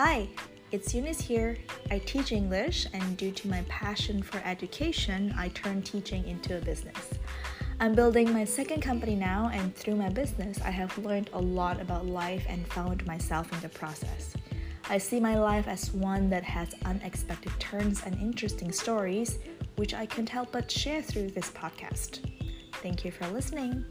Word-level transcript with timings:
Hi, 0.00 0.28
it's 0.70 0.94
Eunice 0.94 1.20
here. 1.20 1.56
I 1.90 1.98
teach 1.98 2.30
English, 2.30 2.86
and 2.92 3.16
due 3.16 3.32
to 3.32 3.48
my 3.48 3.64
passion 3.68 4.22
for 4.22 4.38
education, 4.44 5.34
I 5.36 5.48
turned 5.48 5.86
teaching 5.86 6.24
into 6.28 6.56
a 6.56 6.60
business. 6.60 7.14
I'm 7.80 7.96
building 7.96 8.32
my 8.32 8.44
second 8.44 8.80
company 8.80 9.16
now, 9.16 9.50
and 9.52 9.74
through 9.74 9.96
my 9.96 10.08
business, 10.08 10.60
I 10.64 10.70
have 10.70 10.96
learned 10.98 11.30
a 11.32 11.40
lot 11.40 11.80
about 11.80 12.06
life 12.06 12.46
and 12.48 12.64
found 12.68 13.04
myself 13.06 13.52
in 13.52 13.58
the 13.58 13.70
process. 13.70 14.34
I 14.88 14.98
see 14.98 15.18
my 15.18 15.36
life 15.36 15.66
as 15.66 15.92
one 15.92 16.30
that 16.30 16.44
has 16.44 16.76
unexpected 16.84 17.50
turns 17.58 18.04
and 18.04 18.14
interesting 18.20 18.70
stories, 18.70 19.40
which 19.74 19.94
I 19.94 20.06
can't 20.06 20.28
help 20.28 20.52
but 20.52 20.70
share 20.70 21.02
through 21.02 21.30
this 21.30 21.50
podcast. 21.50 22.20
Thank 22.74 23.04
you 23.04 23.10
for 23.10 23.26
listening. 23.30 23.84